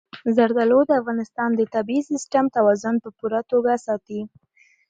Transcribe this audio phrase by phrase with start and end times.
[0.35, 4.21] زردالو د افغانستان د طبعي سیسټم توازن په پوره توګه ساتي.